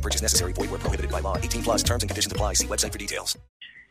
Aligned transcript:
No 0.00 0.02
purchase 0.02 0.22
necessary. 0.22 0.54
Void 0.54 0.70
where 0.70 0.80
prohibited 0.80 1.10
by 1.10 1.20
law. 1.20 1.36
18 1.36 1.62
plus 1.62 1.82
terms 1.82 2.02
and 2.02 2.08
conditions 2.08 2.32
apply. 2.32 2.54
See 2.54 2.66
website 2.66 2.92
for 2.92 2.98
details. 2.98 3.38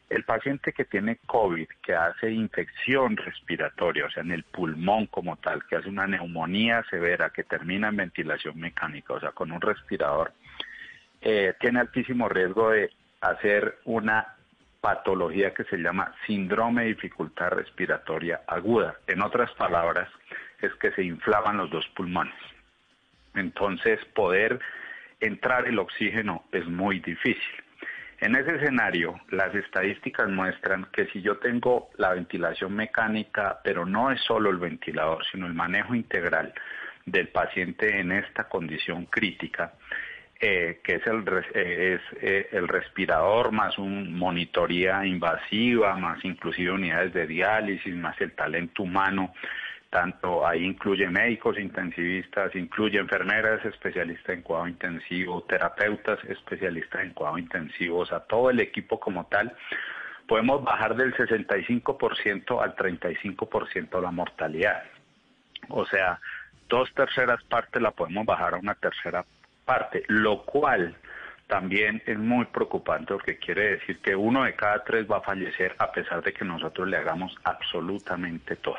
El 0.09 0.23
paciente 0.23 0.73
que 0.73 0.85
tiene 0.85 1.19
COVID, 1.27 1.67
que 1.83 1.93
hace 1.93 2.31
infección 2.31 3.15
respiratoria, 3.15 4.07
o 4.07 4.09
sea, 4.09 4.23
en 4.23 4.31
el 4.31 4.41
pulmón 4.41 5.05
como 5.05 5.35
tal, 5.37 5.63
que 5.67 5.75
hace 5.75 5.87
una 5.87 6.07
neumonía 6.07 6.83
severa 6.89 7.29
que 7.29 7.43
termina 7.43 7.89
en 7.89 7.97
ventilación 7.97 8.59
mecánica, 8.59 9.13
o 9.13 9.19
sea, 9.19 9.33
con 9.33 9.51
un 9.51 9.61
respirador, 9.61 10.33
eh, 11.21 11.53
tiene 11.59 11.81
altísimo 11.81 12.27
riesgo 12.27 12.71
de 12.71 12.89
hacer 13.21 13.77
una 13.85 14.33
patología 14.81 15.53
que 15.53 15.65
se 15.65 15.77
llama 15.77 16.15
síndrome 16.25 16.81
de 16.81 16.87
dificultad 16.87 17.51
respiratoria 17.51 18.41
aguda. 18.47 18.95
En 19.05 19.21
otras 19.21 19.51
palabras, 19.51 20.09
es 20.59 20.73
que 20.81 20.91
se 20.93 21.03
inflaman 21.03 21.57
los 21.57 21.69
dos 21.69 21.87
pulmones. 21.95 22.33
Entonces, 23.35 24.03
poder 24.15 24.59
entrar 25.19 25.67
el 25.67 25.79
oxígeno 25.79 26.45
es 26.51 26.65
muy 26.67 26.99
difícil. 26.99 27.63
En 28.21 28.35
ese 28.35 28.55
escenario, 28.55 29.19
las 29.29 29.55
estadísticas 29.55 30.29
muestran 30.29 30.87
que 30.91 31.05
si 31.07 31.21
yo 31.21 31.37
tengo 31.37 31.89
la 31.97 32.13
ventilación 32.13 32.75
mecánica, 32.75 33.59
pero 33.63 33.85
no 33.85 34.11
es 34.11 34.19
solo 34.21 34.49
el 34.49 34.57
ventilador, 34.57 35.23
sino 35.31 35.47
el 35.47 35.53
manejo 35.53 35.95
integral 35.95 36.53
del 37.05 37.29
paciente 37.29 37.99
en 37.99 38.11
esta 38.11 38.49
condición 38.49 39.05
crítica, 39.05 39.73
eh, 40.41 40.81
que 40.83 40.95
es 40.95 41.07
el, 41.07 41.23
eh, 41.53 41.95
es, 41.95 42.23
eh, 42.23 42.49
el 42.51 42.67
respirador 42.67 43.53
más 43.53 43.77
un 43.77 44.13
monitoría 44.13 45.05
invasiva, 45.05 45.95
más 45.95 46.23
inclusive 46.25 46.71
unidades 46.71 47.13
de 47.13 47.25
diálisis, 47.25 47.95
más 47.95 48.19
el 48.19 48.33
talento 48.33 48.83
humano, 48.83 49.33
tanto 49.89 50.45
ahí 50.45 50.63
incluye 50.63 51.07
médicos 51.09 51.57
intensivistas, 51.57 52.55
incluye 52.55 52.99
enfermeras 52.99 53.65
especialistas 53.65 54.35
en 54.35 54.41
cuidado 54.43 54.67
intensivo, 54.67 55.41
terapeutas 55.43 56.23
especialistas 56.25 57.03
en 57.03 57.13
cuidado 57.13 57.37
intensivo, 57.37 57.99
o 57.99 58.05
sea, 58.05 58.19
todo 58.19 58.51
el 58.51 58.59
equipo 58.59 58.99
como 58.99 59.25
tal, 59.25 59.55
podemos 60.27 60.63
bajar 60.63 60.95
del 60.95 61.15
65% 61.15 62.61
al 62.61 62.75
35% 62.75 64.01
la 64.01 64.11
mortalidad. 64.11 64.83
O 65.69 65.85
sea, 65.85 66.19
dos 66.67 66.93
terceras 66.93 67.43
partes 67.45 67.81
la 67.81 67.91
podemos 67.91 68.25
bajar 68.25 68.53
a 68.53 68.57
una 68.57 68.75
tercera 68.75 69.25
parte, 69.65 70.03
lo 70.07 70.43
cual 70.43 70.95
también 71.47 72.03
es 72.05 72.19
muy 72.19 72.45
preocupante 72.45 73.15
porque 73.15 73.37
quiere 73.37 73.77
decir 73.77 73.99
que 74.01 74.15
uno 74.15 74.43
de 74.43 74.55
cada 74.55 74.83
tres 74.83 75.09
va 75.09 75.17
a 75.17 75.21
fallecer 75.21 75.75
a 75.79 75.91
pesar 75.91 76.21
de 76.21 76.31
que 76.31 76.45
nosotros 76.45 76.87
le 76.87 76.97
hagamos 76.97 77.35
absolutamente 77.43 78.55
todo. 78.55 78.77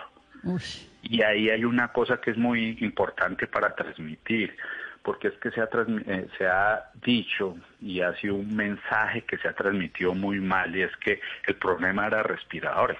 Y 1.02 1.22
ahí 1.22 1.50
hay 1.50 1.64
una 1.64 1.88
cosa 1.88 2.20
que 2.20 2.30
es 2.30 2.36
muy 2.36 2.77
importante 2.80 3.46
para 3.46 3.74
transmitir, 3.74 4.56
porque 5.02 5.28
es 5.28 5.34
que 5.34 5.50
se 5.50 5.60
ha, 5.60 5.69
eh, 6.06 6.28
se 6.36 6.47
ha 6.47 6.91
dicho 7.02 7.56
y 7.80 8.00
ha 8.00 8.14
sido 8.16 8.34
un 8.34 8.55
mensaje 8.55 9.22
que 9.22 9.38
se 9.38 9.48
ha 9.48 9.55
transmitido 9.55 10.14
muy 10.14 10.41
mal 10.41 10.74
y 10.77 10.82
es 10.82 10.94
que 10.98 11.20
el 11.47 11.56
problema 11.56 12.06
era 12.06 12.22
respiradores. 12.22 12.98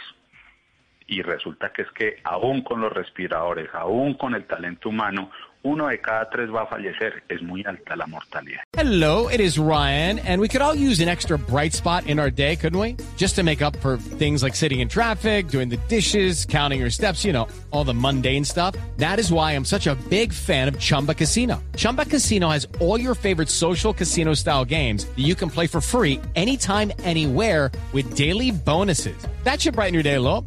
Y 1.11 1.23
resulta 1.23 1.73
que 1.73 1.83
es 1.83 1.91
que 1.91 2.19
aún 2.23 2.63
con 2.63 2.81
los 2.81 2.93
respiradores, 2.93 3.69
aún 3.75 4.15
con 4.15 4.37
el 4.37 4.47
talento 4.47 4.91
humano, 4.91 5.33
uno 5.63 5.89
de 5.89 6.01
cada 6.01 6.31
tres 6.31 6.49
va 6.55 6.63
a 6.63 6.67
fallecer. 6.67 7.25
Es 7.29 7.43
muy 7.43 7.65
alta 7.67 7.97
la 7.97 8.07
mortalidad. 8.07 8.61
Hello, 8.73 9.29
it 9.29 9.41
is 9.41 9.59
Ryan, 9.59 10.21
and 10.21 10.41
we 10.41 10.47
could 10.47 10.63
all 10.63 10.75
use 10.75 11.01
an 11.01 11.09
extra 11.09 11.37
bright 11.37 11.73
spot 11.73 12.07
in 12.07 12.21
our 12.21 12.31
day, 12.31 12.55
couldn't 12.55 12.79
we? 12.79 12.97
Just 13.17 13.35
to 13.35 13.43
make 13.43 13.61
up 13.61 13.77
for 13.81 13.97
things 14.19 14.41
like 14.41 14.55
sitting 14.55 14.79
in 14.79 14.89
traffic, 14.89 15.49
doing 15.49 15.69
the 15.69 15.79
dishes, 15.89 16.47
counting 16.47 16.79
your 16.79 16.91
steps, 16.91 17.25
you 17.25 17.33
know, 17.33 17.49
all 17.73 17.83
the 17.83 17.93
mundane 17.93 18.45
stuff. 18.45 18.77
That 18.99 19.19
is 19.19 19.33
why 19.33 19.57
I'm 19.57 19.65
such 19.65 19.89
a 19.89 19.97
big 20.09 20.33
fan 20.33 20.69
of 20.69 20.79
Chumba 20.79 21.15
Casino. 21.15 21.61
Chumba 21.77 22.05
Casino 22.05 22.51
has 22.51 22.69
all 22.79 23.01
your 23.01 23.17
favorite 23.17 23.49
social 23.49 23.93
casino 23.93 24.35
style 24.35 24.65
games 24.65 25.07
that 25.07 25.19
you 25.27 25.35
can 25.35 25.51
play 25.51 25.67
for 25.67 25.81
free 25.81 26.21
anytime, 26.37 26.93
anywhere 27.03 27.73
with 27.93 28.15
daily 28.17 28.53
bonuses. 28.53 29.27
That 29.43 29.61
should 29.61 29.75
brighten 29.75 29.95
your 29.95 30.05
day 30.05 30.15
a 30.15 30.21
little. 30.21 30.47